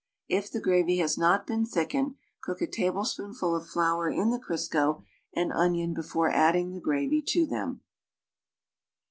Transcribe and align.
If 0.27 0.49
the 0.49 0.59
gravy 0.59 0.97
has 0.97 1.15
not 1.15 1.45
been 1.45 1.63
thickened, 1.63 2.15
cook 2.41 2.59
a 2.59 2.65
tablespoonful 2.65 3.55
of 3.55 3.67
flour 3.67 4.09
in 4.09 4.31
the 4.31 4.39
Crisco 4.39 5.03
and 5.31 5.53
onion 5.53 5.93
before 5.93 6.31
adding 6.31 6.71
the 6.73 6.81
gravy 6.81 7.21
to 7.27 7.45
them. 7.45 7.81